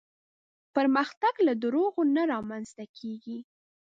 پرمختګ 0.75 1.33
له 1.47 1.53
دروغو 1.63 2.01
نه 2.15 2.23
رامنځته 2.33 2.85
کېږي. 2.97 3.37